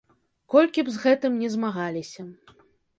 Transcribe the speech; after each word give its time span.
Колькі 0.53 0.85
б 0.89 0.95
з 0.97 1.05
гэтым 1.05 1.37
ні 1.45 1.53
змагаліся. 1.59 2.31